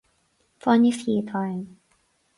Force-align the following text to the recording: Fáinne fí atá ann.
Fáinne 0.63 0.91
fí 1.01 1.11
atá 1.19 1.37
ann. 1.53 1.63